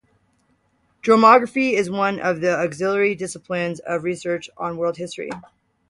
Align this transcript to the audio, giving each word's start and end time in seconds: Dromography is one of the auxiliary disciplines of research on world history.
Dromography 1.03 1.73
is 1.73 1.91
one 1.91 2.19
of 2.19 2.41
the 2.41 2.57
auxiliary 2.57 3.13
disciplines 3.13 3.79
of 3.81 4.03
research 4.03 4.49
on 4.57 4.77
world 4.77 4.97
history. 4.97 5.29